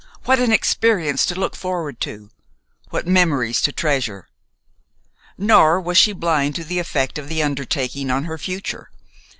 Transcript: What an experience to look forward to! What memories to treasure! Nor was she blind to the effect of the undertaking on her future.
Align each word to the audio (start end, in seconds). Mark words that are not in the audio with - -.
What 0.23 0.39
an 0.39 0.51
experience 0.51 1.27
to 1.27 1.39
look 1.39 1.55
forward 1.55 1.99
to! 2.01 2.31
What 2.89 3.05
memories 3.05 3.61
to 3.61 3.71
treasure! 3.71 4.29
Nor 5.37 5.79
was 5.79 5.95
she 5.99 6.11
blind 6.11 6.55
to 6.55 6.63
the 6.63 6.79
effect 6.79 7.19
of 7.19 7.29
the 7.29 7.43
undertaking 7.43 8.09
on 8.09 8.23
her 8.23 8.39
future. 8.39 8.89